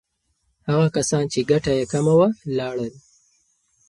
[0.69, 2.91] هغه کسان چې ګټه یې کمه وه، لاړل.